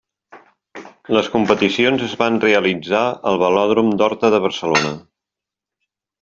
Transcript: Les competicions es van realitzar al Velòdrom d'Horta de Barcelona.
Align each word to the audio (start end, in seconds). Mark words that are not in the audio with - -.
Les 1.17 1.29
competicions 1.33 2.05
es 2.07 2.15
van 2.21 2.39
realitzar 2.47 3.03
al 3.33 3.39
Velòdrom 3.45 3.93
d'Horta 4.01 4.33
de 4.37 4.43
Barcelona. 4.49 4.97